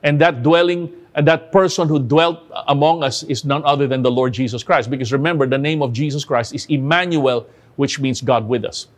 And 0.03 0.21
that 0.21 0.43
dwelling, 0.43 0.93
and 1.15 1.26
that 1.26 1.53
person 1.53 1.88
who 1.88 1.99
dwelt 1.99 2.41
among 2.69 3.03
us 3.03 3.23
is 3.25 3.45
none 3.45 3.65
other 3.65 3.87
than 3.87 4.03
the 4.03 4.11
Lord 4.11 4.33
Jesus 4.33 4.62
Christ. 4.62 4.91
Because 4.91 5.12
remember, 5.12 5.47
the 5.47 5.59
name 5.59 5.83
of 5.83 5.93
Jesus 5.93 6.25
Christ 6.25 6.55
is 6.55 6.67
Emmanuel, 6.67 7.47
which 7.76 7.99
means 8.00 8.21
God 8.21 8.47
with 8.49 8.65
us. 8.65 8.88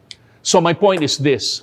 So 0.43 0.61
my 0.61 0.73
point 0.73 1.03
is 1.03 1.19
this 1.19 1.63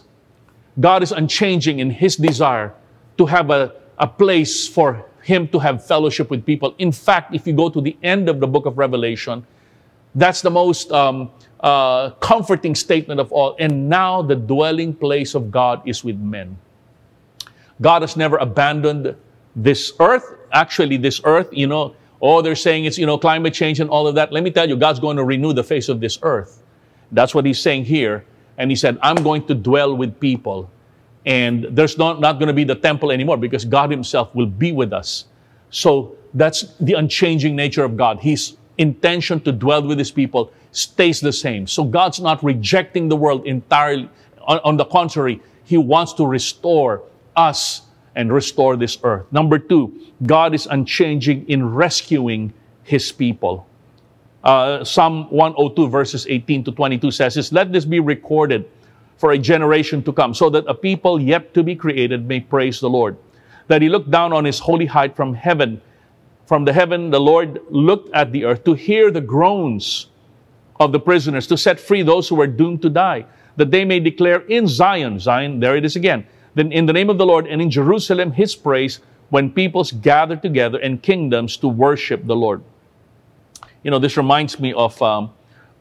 God 0.79 1.03
is 1.03 1.11
unchanging 1.11 1.79
in 1.79 1.89
His 1.89 2.15
desire 2.15 2.73
to 3.17 3.25
have 3.25 3.49
a, 3.49 3.73
a 3.97 4.07
place 4.07 4.67
for 4.67 5.05
Him 5.23 5.47
to 5.49 5.59
have 5.59 5.85
fellowship 5.85 6.29
with 6.29 6.45
people. 6.45 6.75
In 6.77 6.91
fact, 6.91 7.33
if 7.33 7.47
you 7.47 7.53
go 7.53 7.69
to 7.69 7.81
the 7.81 7.97
end 8.03 8.29
of 8.29 8.39
the 8.39 8.47
book 8.47 8.65
of 8.65 8.77
Revelation, 8.77 9.45
that's 10.13 10.41
the 10.41 10.49
most 10.49 10.91
um, 10.91 11.31
uh, 11.61 12.11
comforting 12.21 12.75
statement 12.75 13.19
of 13.19 13.31
all. 13.31 13.55
And 13.59 13.89
now 13.89 14.21
the 14.21 14.35
dwelling 14.35 14.93
place 14.93 15.35
of 15.35 15.51
God 15.51 15.81
is 15.85 16.03
with 16.03 16.17
men. 16.17 16.57
God 17.81 18.01
has 18.01 18.15
never 18.15 18.37
abandoned 18.37 19.15
this 19.55 19.93
earth. 19.99 20.35
Actually, 20.51 20.97
this 20.97 21.21
earth, 21.23 21.49
you 21.51 21.67
know, 21.67 21.95
oh, 22.21 22.41
they're 22.41 22.55
saying 22.55 22.85
it's, 22.85 22.97
you 22.97 23.05
know, 23.05 23.17
climate 23.17 23.53
change 23.53 23.79
and 23.79 23.89
all 23.89 24.07
of 24.07 24.15
that. 24.15 24.31
Let 24.31 24.43
me 24.43 24.51
tell 24.51 24.67
you, 24.67 24.75
God's 24.77 24.99
going 24.99 25.17
to 25.17 25.23
renew 25.23 25.53
the 25.53 25.63
face 25.63 25.89
of 25.89 25.99
this 25.99 26.19
earth. 26.21 26.61
That's 27.11 27.35
what 27.35 27.45
he's 27.45 27.59
saying 27.59 27.85
here. 27.85 28.25
And 28.57 28.71
he 28.71 28.75
said, 28.75 28.97
I'm 29.01 29.17
going 29.17 29.45
to 29.47 29.55
dwell 29.55 29.95
with 29.95 30.19
people. 30.19 30.69
And 31.25 31.65
there's 31.71 31.97
not, 31.97 32.19
not 32.19 32.33
going 32.33 32.47
to 32.47 32.53
be 32.53 32.63
the 32.63 32.75
temple 32.75 33.11
anymore 33.11 33.37
because 33.37 33.65
God 33.65 33.89
Himself 33.89 34.33
will 34.35 34.45
be 34.45 34.71
with 34.71 34.93
us. 34.93 35.25
So 35.71 36.15
that's 36.33 36.75
the 36.79 36.93
unchanging 36.93 37.55
nature 37.55 37.83
of 37.83 37.97
God. 37.97 38.19
He's 38.19 38.57
intention 38.77 39.39
to 39.41 39.51
dwell 39.51 39.81
with 39.81 39.97
his 39.97 40.11
people 40.11 40.51
stays 40.71 41.19
the 41.19 41.31
same. 41.31 41.67
So 41.67 41.83
God's 41.83 42.19
not 42.19 42.43
rejecting 42.43 43.07
the 43.09 43.15
world 43.15 43.45
entirely. 43.45 44.09
On, 44.47 44.59
on 44.63 44.77
the 44.77 44.85
contrary, 44.85 45.41
he 45.63 45.77
wants 45.77 46.13
to 46.13 46.25
restore 46.25 47.03
us 47.35 47.83
and 48.15 48.31
restore 48.31 48.75
this 48.77 48.97
earth. 49.03 49.25
Number 49.31 49.59
two, 49.59 49.93
God 50.25 50.53
is 50.53 50.67
unchanging 50.67 51.47
in 51.49 51.73
rescuing 51.73 52.53
his 52.83 53.11
people. 53.11 53.67
Uh, 54.43 54.83
Psalm 54.83 55.29
102, 55.31 55.89
verses 55.89 56.27
18 56.29 56.63
to 56.65 56.71
22 56.71 57.11
says, 57.11 57.51
Let 57.51 57.73
this 57.73 57.83
be 57.83 57.99
recorded 57.99 58.69
for 59.17 59.31
a 59.31 59.37
generation 59.37 60.03
to 60.03 60.13
come, 60.13 60.33
so 60.33 60.49
that 60.49 60.65
a 60.67 60.73
people 60.73 61.19
yet 61.19 61.53
to 61.53 61.63
be 61.63 61.75
created 61.75 62.27
may 62.27 62.39
praise 62.39 62.79
the 62.79 62.89
Lord. 62.89 63.17
That 63.67 63.81
he 63.81 63.89
looked 63.89 64.11
down 64.11 64.33
on 64.33 64.45
his 64.45 64.59
holy 64.59 64.85
height 64.85 65.15
from 65.15 65.33
heaven. 65.33 65.81
From 66.45 66.63
the 66.63 66.73
heaven, 66.73 67.09
the 67.09 67.19
Lord 67.19 67.59
looked 67.69 68.13
at 68.13 68.31
the 68.31 68.45
earth 68.45 68.63
to 68.65 68.73
hear 68.73 69.09
the 69.09 69.21
groans 69.21 70.07
of 70.79 70.91
the 70.91 70.99
prisoners, 70.99 71.47
to 71.47 71.57
set 71.57 71.79
free 71.79 72.03
those 72.03 72.29
who 72.29 72.35
were 72.35 72.47
doomed 72.47 72.81
to 72.83 72.89
die, 72.89 73.25
that 73.55 73.71
they 73.71 73.85
may 73.85 73.99
declare 73.99 74.41
in 74.41 74.67
Zion, 74.67 75.19
Zion, 75.19 75.59
there 75.59 75.75
it 75.75 75.85
is 75.85 75.95
again, 75.95 76.25
then 76.53 76.71
in 76.71 76.85
the 76.85 76.93
name 76.93 77.09
of 77.09 77.17
the 77.17 77.25
Lord 77.25 77.47
and 77.47 77.61
in 77.61 77.69
Jerusalem 77.71 78.31
his 78.31 78.55
praise 78.55 78.99
when 79.29 79.51
peoples 79.51 79.91
gather 79.91 80.35
together 80.35 80.77
and 80.79 81.01
kingdoms 81.01 81.57
to 81.57 81.67
worship 81.67 82.25
the 82.25 82.35
Lord. 82.35 82.63
You 83.83 83.91
know, 83.91 83.99
this 83.99 84.17
reminds 84.17 84.59
me 84.59 84.73
of 84.73 84.99
um, 85.01 85.31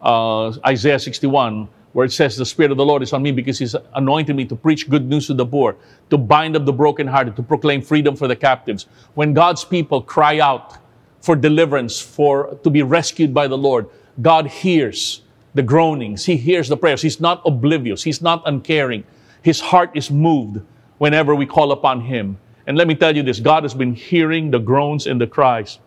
uh, 0.01 0.49
Isaiah 0.67 0.99
61, 0.99 1.69
where 1.95 2.05
it 2.05 2.13
says, 2.13 2.37
The 2.37 2.45
Spirit 2.45 2.73
of 2.73 2.77
the 2.77 2.85
Lord 2.85 3.03
is 3.03 3.13
on 3.13 3.23
me 3.23 3.33
because 3.33 3.59
He's 3.59 3.75
anointed 3.95 4.37
me 4.37 4.45
to 4.47 4.57
preach 4.57 4.91
good 4.91 5.09
news 5.09 5.29
to 5.29 5.35
the 5.35 5.47
poor, 5.47 5.77
to 6.11 6.19
bind 6.19 6.57
up 6.57 6.67
the 6.67 6.73
brokenhearted, 6.73 7.37
to 7.37 7.43
proclaim 7.43 7.81
freedom 7.81 8.15
for 8.15 8.29
the 8.29 8.37
captives. 8.37 8.87
When 9.15 9.33
God's 9.33 9.65
people 9.65 10.03
cry 10.03 10.41
out 10.41 10.77
for 11.21 11.35
deliverance, 11.35 12.01
for 12.01 12.59
to 12.63 12.69
be 12.69 12.83
rescued 12.83 13.33
by 13.33 13.47
the 13.47 13.57
Lord, 13.57 13.89
God 14.21 14.49
hears 14.49 15.23
the 15.55 15.63
groanings, 15.63 16.27
He 16.27 16.37
hears 16.37 16.69
the 16.69 16.77
prayers. 16.77 17.01
He's 17.01 17.21
not 17.21 17.41
oblivious, 17.47 18.03
He's 18.03 18.21
not 18.21 18.43
uncaring. 18.45 19.05
His 19.43 19.61
heart 19.61 19.91
is 19.95 20.11
moved 20.11 20.61
whenever 20.99 21.35
we 21.35 21.47
call 21.47 21.71
upon 21.71 22.01
Him. 22.01 22.39
And 22.67 22.77
let 22.77 22.89
me 22.89 22.97
tell 22.97 23.17
you 23.17 23.23
this 23.23 23.39
God 23.39 23.63
has 23.63 23.73
been 23.73 23.95
hearing 23.95 24.51
the 24.51 24.59
groans 24.59 25.07
and 25.07 25.21
the 25.21 25.29
cries 25.29 25.79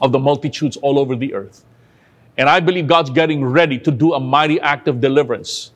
of 0.00 0.10
the 0.10 0.18
multitudes 0.18 0.76
all 0.78 0.98
over 0.98 1.14
the 1.14 1.32
earth. 1.32 1.64
And 2.36 2.48
I 2.48 2.60
believe 2.60 2.86
God's 2.86 3.10
getting 3.10 3.44
ready 3.44 3.78
to 3.78 3.90
do 3.90 4.14
a 4.14 4.20
mighty 4.20 4.60
act 4.60 4.88
of 4.88 5.00
deliverance. 5.00 5.72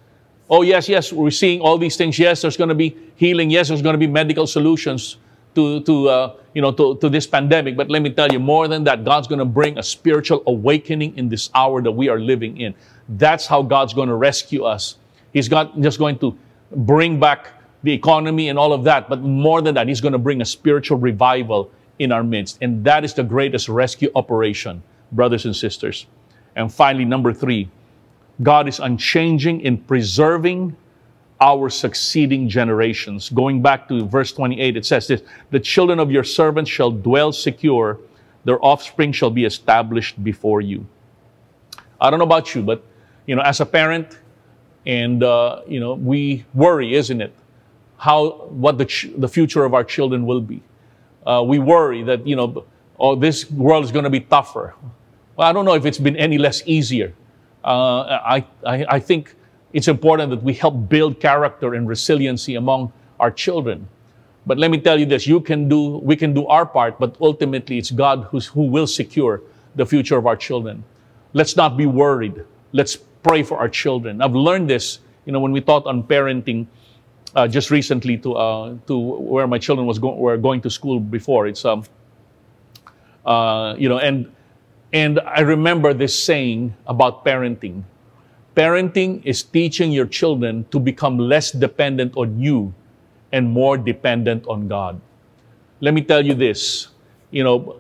Oh, 0.49 0.63
yes, 0.63 0.89
yes, 0.89 1.13
we're 1.13 1.31
seeing 1.31 1.61
all 1.61 1.77
these 1.77 1.97
things. 1.97 2.19
Yes, 2.19 2.43
there's 2.43 2.57
going 2.57 2.69
to 2.69 2.75
be 2.75 2.97
healing. 3.17 3.51
Yes, 3.51 3.69
there's 3.69 3.83
going 3.83 3.95
to 3.95 3.99
be 3.99 4.07
medical 4.07 4.47
solutions 4.47 5.19
to, 5.57 5.81
to, 5.81 6.09
uh, 6.09 6.37
you 6.55 6.63
know, 6.63 6.71
to, 6.71 6.97
to 6.99 7.09
this 7.09 7.27
pandemic. 7.27 7.77
But 7.77 7.91
let 7.91 8.01
me 8.01 8.11
tell 8.11 8.31
you, 8.31 8.39
more 8.39 8.69
than 8.69 8.85
that, 8.85 9.05
God's 9.05 9.27
going 9.27 9.41
to 9.41 9.45
bring 9.45 9.77
a 9.79 9.83
spiritual 9.83 10.43
awakening 10.47 11.19
in 11.19 11.29
this 11.29 11.51
hour 11.55 11.83
that 11.83 11.91
we 11.91 12.09
are 12.09 12.21
living 12.21 12.61
in. 12.61 12.75
That's 13.09 13.47
how 13.47 13.63
God's 13.63 13.93
going 13.93 14.09
to 14.09 14.15
rescue 14.15 14.65
us. 14.65 14.97
He's 15.33 15.51
not 15.51 15.79
just 15.81 15.99
going 15.99 16.19
to 16.21 16.39
bring 16.71 17.19
back 17.19 17.53
the 17.83 17.93
economy 17.93 18.49
and 18.49 18.59
all 18.59 18.73
of 18.73 18.85
that. 18.85 19.09
But 19.09 19.21
more 19.21 19.63
than 19.63 19.75
that, 19.75 19.89
He's 19.89 20.01
going 20.01 20.13
to 20.13 20.19
bring 20.19 20.41
a 20.41 20.45
spiritual 20.45 20.99
revival 20.99 21.71
in 21.99 22.13
our 22.13 22.23
midst. 22.23 22.59
And 22.61 22.85
that 22.85 23.05
is 23.05 23.15
the 23.15 23.25
greatest 23.25 23.69
rescue 23.69 24.11
operation, 24.15 24.83
brothers 25.13 25.45
and 25.45 25.57
sisters. 25.57 26.07
And 26.57 26.73
finally, 26.73 27.05
number 27.05 27.33
three, 27.33 27.71
God 28.43 28.67
is 28.67 28.81
unchanging 28.81 29.61
in 29.61 29.79
preserving 29.79 30.77
our 31.41 31.69
succeeding 31.69 32.49
generations. 32.49 33.29
Going 33.29 33.63
back 33.63 33.87
to 33.89 34.05
verse 34.07 34.33
28, 34.33 34.77
it 34.77 34.85
says 34.85 35.07
this 35.07 35.23
The 35.51 35.61
children 35.61 36.01
of 36.01 36.11
your 36.11 36.25
servants 36.25 36.71
shall 36.71 36.91
dwell 36.91 37.31
secure, 37.33 38.01
their 38.45 38.63
offspring 38.65 39.13
shall 39.13 39.31
be 39.31 39.45
established 39.45 40.23
before 40.25 40.61
you. 40.61 40.87
I 42.01 42.11
don't 42.11 42.19
know 42.19 42.27
about 42.27 42.55
you, 42.55 42.63
but 42.63 42.83
you 43.27 43.37
know, 43.37 43.43
as 43.43 43.61
a 43.61 43.67
parent, 43.67 44.19
and 44.87 45.23
uh, 45.23 45.63
you 45.67 45.81
know 45.81 45.95
we 45.95 46.45
worry 46.55 46.95
isn't 46.95 47.21
it 47.21 47.35
how 47.99 48.31
what 48.49 48.79
the, 48.79 48.85
ch- 48.85 49.11
the 49.19 49.29
future 49.29 49.65
of 49.65 49.75
our 49.75 49.85
children 49.85 50.25
will 50.25 50.41
be 50.41 50.63
uh, 51.27 51.43
we 51.45 51.59
worry 51.59 52.03
that 52.03 52.27
you 52.27 52.37
know 52.37 52.65
oh 52.99 53.15
this 53.15 53.51
world 53.51 53.85
is 53.85 53.91
going 53.91 54.05
to 54.05 54.11
be 54.11 54.21
tougher 54.21 54.75
well 55.37 55.49
i 55.49 55.53
don't 55.53 55.65
know 55.65 55.75
if 55.75 55.85
it's 55.85 55.99
been 55.99 56.17
any 56.17 56.39
less 56.39 56.63
easier 56.67 57.13
uh, 57.65 58.21
I, 58.25 58.47
I, 58.65 58.87
I 58.89 59.01
think 59.01 59.35
it's 59.73 59.89
important 59.89 60.31
that 60.31 60.41
we 60.41 60.55
help 60.55 60.89
build 60.89 61.19
character 61.19 61.75
and 61.75 61.89
resiliency 61.89 62.55
among 62.55 62.93
our 63.19 63.31
children 63.31 63.89
but 64.47 64.57
let 64.59 64.71
me 64.71 64.79
tell 64.79 64.99
you 64.99 65.07
this 65.07 65.27
you 65.27 65.41
can 65.41 65.69
do 65.69 65.99
we 65.99 66.17
can 66.17 66.33
do 66.33 66.47
our 66.47 66.67
part 66.67 66.99
but 66.99 67.17
ultimately 67.21 67.79
it's 67.79 67.91
god 67.91 68.25
who's, 68.31 68.47
who 68.47 68.63
will 68.63 68.87
secure 68.87 69.43
the 69.75 69.85
future 69.85 70.17
of 70.17 70.27
our 70.27 70.37
children 70.37 70.85
let's 71.33 71.57
not 71.57 71.77
be 71.77 71.87
worried 71.87 72.45
let's 72.73 72.99
pray 73.27 73.43
for 73.43 73.59
our 73.59 73.69
children. 73.69 74.23
I've 74.23 74.35
learned 74.35 74.71
this, 74.71 75.01
you 75.25 75.33
know, 75.33 75.41
when 75.41 75.53
we 75.53 75.61
taught 75.61 75.87
on 75.87 76.03
parenting 76.05 76.67
uh, 77.35 77.49
just 77.49 77.71
recently 77.71 78.17
to 78.19 78.35
uh, 78.35 78.75
to 78.87 78.97
where 78.97 79.47
my 79.47 79.59
children 79.59 79.87
was 79.87 79.99
go- 79.99 80.15
were 80.15 80.37
going 80.37 80.61
to 80.63 80.71
school 80.71 81.01
before. 81.01 81.47
It's 81.47 81.65
um, 81.65 81.85
uh, 83.25 83.75
you 83.77 83.89
know, 83.89 83.99
and 83.99 84.31
and 84.97 85.21
I 85.21 85.41
remember 85.41 85.93
this 85.93 86.17
saying 86.17 86.73
about 86.87 87.23
parenting. 87.23 87.85
Parenting 88.57 89.21
is 89.27 89.43
teaching 89.43 89.93
your 89.93 90.07
children 90.07 90.65
to 90.71 90.81
become 90.81 91.19
less 91.19 91.51
dependent 91.51 92.17
on 92.17 92.41
you 92.41 92.73
and 93.31 93.45
more 93.47 93.77
dependent 93.77 94.47
on 94.49 94.69
God. 94.69 94.99
Let 95.85 95.93
me 95.93 96.01
tell 96.01 96.25
you 96.25 96.33
this, 96.33 96.89
you 97.31 97.45
know, 97.45 97.77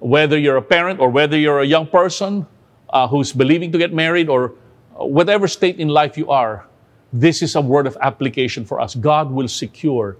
whether 0.00 0.36
you're 0.36 0.56
a 0.56 0.68
parent 0.76 0.98
or 0.98 1.08
whether 1.08 1.38
you're 1.38 1.60
a 1.60 1.64
young 1.64 1.86
person 1.86 2.44
uh, 2.90 3.06
who's 3.06 3.30
believing 3.30 3.70
to 3.70 3.78
get 3.78 3.94
married 3.94 4.28
or 4.28 4.58
whatever 4.98 5.46
state 5.46 5.78
in 5.78 5.86
life 5.86 6.18
you 6.18 6.28
are, 6.30 6.66
this 7.12 7.42
is 7.42 7.54
a 7.54 7.60
word 7.60 7.86
of 7.86 7.96
application 8.02 8.64
for 8.64 8.80
us. 8.80 8.96
God 8.96 9.30
will 9.30 9.46
secure, 9.46 10.16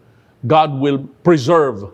God 0.47 0.79
will 0.79 1.11
preserve 1.27 1.91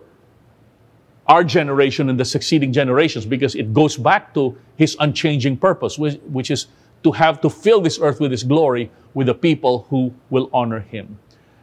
our 1.27 1.43
generation 1.43 2.09
and 2.09 2.19
the 2.19 2.25
succeeding 2.25 2.73
generations 2.73 3.25
because 3.25 3.55
it 3.55 3.73
goes 3.73 3.97
back 3.97 4.33
to 4.33 4.57
His 4.75 4.97
unchanging 4.99 5.57
purpose, 5.57 5.97
which, 5.97 6.19
which 6.27 6.51
is 6.51 6.67
to 7.03 7.11
have 7.11 7.41
to 7.41 7.49
fill 7.49 7.81
this 7.81 7.99
earth 7.99 8.19
with 8.19 8.31
His 8.31 8.43
glory 8.43 8.91
with 9.13 9.27
the 9.27 9.35
people 9.35 9.85
who 9.89 10.13
will 10.29 10.49
honor 10.53 10.79
Him. 10.79 11.17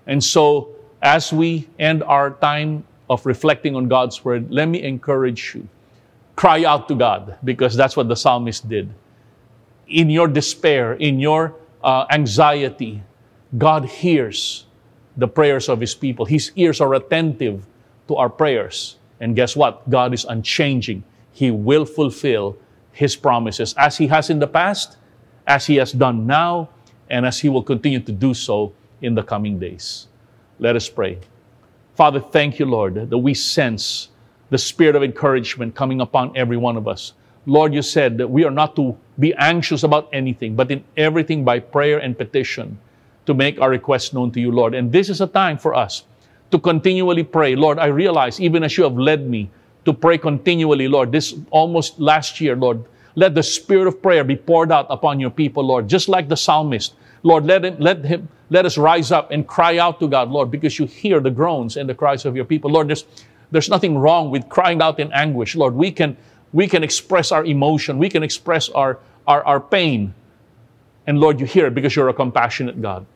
And 0.07 0.23
so, 0.23 0.75
as 1.02 1.33
we 1.33 1.69
end 1.79 2.02
our 2.02 2.31
time 2.31 2.85
of 3.09 3.25
reflecting 3.26 3.75
on 3.76 3.88
God's 3.88 4.25
word, 4.25 4.50
let 4.50 4.67
me 4.67 4.83
encourage 4.83 5.55
you. 5.55 5.69
Cry 6.37 6.64
out 6.64 6.88
to 6.88 6.95
God 6.95 7.37
because 7.45 7.76
that's 7.76 7.97
what 7.97 8.09
the 8.09 8.17
psalmist 8.17 8.69
did 8.69 8.95
in 9.90 10.09
your 10.09 10.29
despair, 10.29 10.95
in 10.95 11.19
your 11.19 11.55
uh, 11.83 12.07
anxiety, 12.11 13.02
God 13.59 13.85
hears 13.85 14.67
the 15.17 15.26
prayers 15.26 15.69
of 15.69 15.81
His 15.81 15.95
people. 15.95 16.25
His 16.25 16.52
ears 16.57 16.81
are 16.81 16.95
attentive 16.95 17.67
to 18.09 18.17
our 18.17 18.31
prayers. 18.31 18.97
And 19.20 19.36
guess 19.36 19.54
what? 19.54 19.88
God 19.88 20.14
is 20.14 20.24
unchanging. 20.24 21.04
He 21.32 21.50
will 21.50 21.84
fulfill 21.84 22.56
His 22.92 23.14
promises 23.16 23.74
as 23.78 23.96
He 23.96 24.06
has 24.08 24.30
in 24.30 24.38
the 24.38 24.46
past, 24.46 24.96
as 25.46 25.66
He 25.66 25.76
has 25.76 25.92
done 25.92 26.26
now, 26.26 26.70
and 27.08 27.26
as 27.26 27.38
He 27.38 27.48
will 27.48 27.62
continue 27.62 28.00
to 28.00 28.12
do 28.12 28.34
so 28.34 28.72
in 29.02 29.14
the 29.14 29.22
coming 29.22 29.58
days. 29.58 30.08
Let 30.58 30.76
us 30.76 30.88
pray. 30.88 31.18
Father, 31.94 32.20
thank 32.20 32.58
you, 32.58 32.66
Lord, 32.66 32.94
that 33.10 33.18
we 33.18 33.34
sense 33.34 34.08
the 34.48 34.58
spirit 34.58 34.96
of 34.96 35.02
encouragement 35.02 35.74
coming 35.74 36.00
upon 36.00 36.36
every 36.36 36.56
one 36.56 36.76
of 36.76 36.88
us. 36.88 37.12
Lord, 37.46 37.72
you 37.72 37.82
said 37.82 38.18
that 38.18 38.28
we 38.28 38.44
are 38.44 38.50
not 38.50 38.76
to 38.76 38.96
be 39.18 39.34
anxious 39.34 39.82
about 39.82 40.08
anything, 40.12 40.54
but 40.54 40.70
in 40.70 40.84
everything 40.96 41.44
by 41.44 41.58
prayer 41.58 41.98
and 41.98 42.16
petition 42.16 42.78
to 43.26 43.34
make 43.34 43.60
our 43.60 43.70
requests 43.70 44.12
known 44.12 44.30
to 44.32 44.40
you, 44.40 44.50
Lord. 44.50 44.74
And 44.74 44.92
this 44.92 45.08
is 45.08 45.20
a 45.20 45.26
time 45.26 45.56
for 45.56 45.74
us 45.74 46.04
to 46.50 46.59
continually 46.59 47.25
pray. 47.25 47.54
Lord, 47.54 47.78
I 47.78 47.87
realize, 47.87 48.40
even 48.40 48.62
as 48.64 48.76
you 48.76 48.85
have 48.85 48.97
led 48.97 49.28
me 49.28 49.50
to 49.85 49.92
pray 49.92 50.19
continually, 50.19 50.88
Lord, 50.88 51.12
this 51.12 51.35
almost 51.50 52.00
last 52.00 52.40
year, 52.40 52.57
Lord, 52.57 52.85
let 53.14 53.35
the 53.35 53.42
spirit 53.42 53.87
of 53.87 54.02
prayer 54.02 54.25
be 54.25 54.37
poured 54.37 54.71
out 54.73 54.87
upon 54.90 55.21
your 55.21 55.30
people, 55.30 55.64
Lord, 55.64 55.88
just 55.88 56.09
like 56.09 56.28
the 56.28 56.37
psalmist. 56.37 56.95
Lord, 57.23 57.45
let 57.45 57.64
him, 57.64 57.76
let 57.78 58.04
him, 58.04 58.28
let 58.50 58.66
us 58.66 58.78
rise 58.78 59.12
up 59.12 59.30
and 59.30 59.47
cry 59.47 59.78
out 59.78 60.00
to 60.00 60.09
God, 60.09 60.30
Lord, 60.30 60.50
because 60.50 60.78
you 60.78 60.87
hear 60.87 61.21
the 61.21 61.30
groans 61.30 61.76
and 61.76 61.88
the 61.88 61.95
cries 61.95 62.25
of 62.25 62.35
your 62.35 62.45
people. 62.45 62.71
Lord, 62.71 62.88
there's, 62.88 63.04
there's 63.50 63.69
nothing 63.69 63.99
wrong 63.99 64.30
with 64.30 64.49
crying 64.49 64.80
out 64.80 65.00
in 65.00 65.12
anguish. 65.12 65.54
Lord, 65.54 65.75
we 65.75 65.90
can 65.90 66.16
we 66.52 66.66
can 66.66 66.83
express 66.83 67.33
our 67.33 67.45
emotion, 67.45 67.99
we 67.99 68.09
can 68.09 68.23
express 68.23 68.69
our, 68.71 68.99
our, 69.26 69.45
our 69.45 69.61
pain. 69.61 70.14
And 71.07 71.21
Lord, 71.21 71.40
you 71.40 71.47
hear 71.47 71.66
it 71.66 71.75
because 71.75 71.95
you're 71.95 72.09
a 72.09 72.14
compassionate 72.14 72.80
God. 72.83 73.07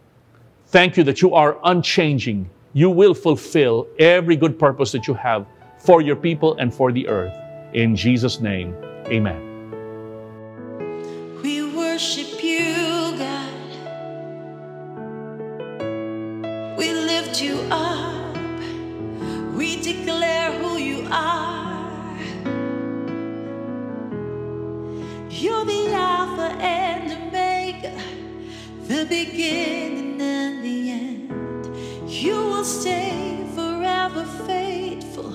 Thank 0.68 0.96
you 0.96 1.04
that 1.04 1.22
you 1.22 1.34
are 1.34 1.58
unchanging. 1.64 2.48
You 2.76 2.90
will 2.90 3.14
fulfill 3.14 3.86
every 4.00 4.34
good 4.34 4.58
purpose 4.58 4.90
that 4.92 5.06
you 5.06 5.14
have 5.14 5.46
for 5.78 6.02
your 6.02 6.16
people 6.16 6.56
and 6.58 6.74
for 6.74 6.90
the 6.90 7.06
earth. 7.06 7.32
In 7.72 7.94
Jesus' 7.94 8.40
name, 8.40 8.74
amen. 9.06 9.40
We 11.40 11.62
worship 11.76 12.42
you, 12.42 13.14
God. 13.16 13.52
We 16.76 16.92
lift 16.92 17.40
you 17.40 17.60
up. 17.70 18.36
We 19.54 19.80
declare 19.80 20.50
who 20.58 20.76
you 20.76 21.06
are. 21.12 22.18
You're 25.30 25.64
the 25.64 25.94
Alpha 25.94 26.56
and 26.60 27.28
Omega, 27.28 27.96
the 28.88 29.04
beginning 29.08 30.03
stay 32.64 33.46
forever 33.54 34.24
faithful. 34.46 35.32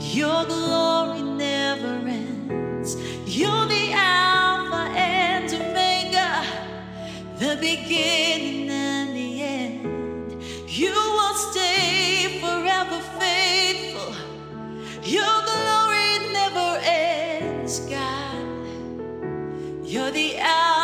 Your 0.00 0.44
glory 0.46 1.22
never 1.22 2.08
ends. 2.08 2.96
You're 3.24 3.66
the 3.66 3.92
Alpha 3.92 4.90
and 4.96 5.52
Omega, 5.52 6.44
the 7.38 7.56
beginning 7.60 8.68
and 8.68 9.16
the 9.16 9.42
end. 9.42 10.42
You 10.68 10.90
will 10.90 11.34
stay 11.34 12.40
forever 12.40 13.00
faithful. 13.20 14.12
Your 15.04 15.36
glory 15.44 16.32
never 16.32 16.80
ends, 16.82 17.80
God. 17.80 18.44
You're 19.84 20.10
the 20.10 20.38
Alpha 20.38 20.75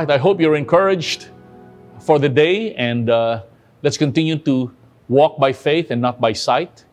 right, 0.00 0.10
I 0.10 0.18
hope 0.18 0.40
you're 0.40 0.56
encouraged 0.56 1.28
for 2.00 2.18
the 2.18 2.28
day 2.28 2.74
and 2.74 3.10
uh, 3.10 3.42
let's 3.82 3.98
continue 3.98 4.38
to 4.38 4.72
walk 5.08 5.38
by 5.38 5.52
faith 5.52 5.90
and 5.90 6.00
not 6.00 6.20
by 6.20 6.32
sight. 6.32 6.84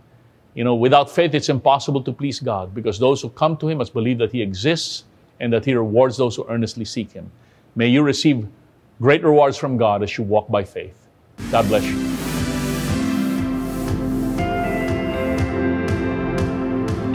You 0.56 0.64
know, 0.64 0.76
without 0.76 1.10
faith, 1.10 1.34
it's 1.34 1.50
impossible 1.50 2.02
to 2.04 2.12
please 2.12 2.40
God 2.40 2.74
because 2.74 3.00
those 3.00 3.22
who 3.22 3.30
come 3.30 3.56
to 3.58 3.70
Him 3.70 3.78
must 3.78 3.94
believe 3.94 4.18
that 4.18 4.32
He 4.32 4.42
exists 4.42 5.06
and 5.40 5.54
that 5.54 5.64
He 5.64 5.74
rewards 5.74 6.18
those 6.18 6.36
who 6.36 6.46
earnestly 6.50 6.84
seek 6.84 7.12
Him. 7.12 7.32
May 7.76 7.88
you 7.88 8.02
receive 8.02 8.48
great 9.00 9.24
rewards 9.24 9.56
from 9.56 9.78
God 9.78 10.04
as 10.04 10.18
you 10.18 10.24
walk 10.24 10.50
by 10.50 10.64
faith. 10.64 10.98
God 11.52 11.68
bless 11.68 11.84
you. 11.86 11.96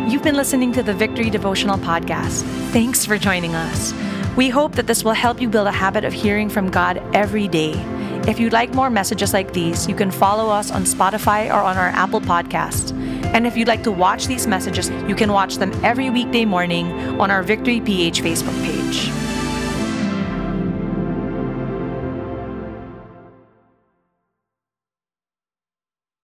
You've 0.08 0.22
been 0.22 0.36
listening 0.36 0.72
to 0.72 0.82
the 0.82 0.94
Victory 0.94 1.30
Devotional 1.30 1.78
Podcast. 1.78 2.42
Thanks 2.70 3.04
for 3.04 3.18
joining 3.18 3.54
us. 3.56 3.92
We 4.34 4.48
hope 4.48 4.76
that 4.76 4.86
this 4.86 5.04
will 5.04 5.12
help 5.12 5.42
you 5.42 5.48
build 5.50 5.66
a 5.66 5.72
habit 5.72 6.04
of 6.04 6.12
hearing 6.14 6.48
from 6.48 6.70
God 6.70 7.02
every 7.14 7.48
day. 7.48 7.72
If 8.26 8.40
you'd 8.40 8.54
like 8.54 8.72
more 8.72 8.88
messages 8.88 9.34
like 9.34 9.52
these, 9.52 9.86
you 9.86 9.94
can 9.94 10.10
follow 10.10 10.48
us 10.48 10.70
on 10.70 10.84
Spotify 10.84 11.48
or 11.48 11.60
on 11.60 11.76
our 11.76 11.88
Apple 11.88 12.20
Podcast. 12.22 12.92
And 13.34 13.46
if 13.46 13.58
you'd 13.58 13.68
like 13.68 13.82
to 13.82 13.92
watch 13.92 14.28
these 14.28 14.46
messages, 14.46 14.88
you 15.06 15.14
can 15.14 15.32
watch 15.32 15.56
them 15.56 15.72
every 15.84 16.08
weekday 16.08 16.46
morning 16.46 17.20
on 17.20 17.30
our 17.30 17.42
Victory 17.42 17.82
PH 17.82 18.22
Facebook 18.22 18.58
page. 18.64 19.11